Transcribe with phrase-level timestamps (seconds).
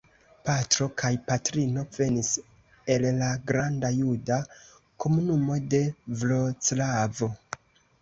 [0.47, 2.31] Patro kaj patrino venis
[2.95, 4.41] el la granda juda
[5.07, 5.87] komunumo de
[6.27, 7.35] Vroclavo.